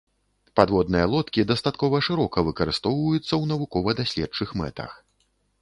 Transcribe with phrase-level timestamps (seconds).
[0.59, 4.91] Падводныя лодкі дастаткова шырока выкарыстоўваюцца ў навукова-даследчых мэтах.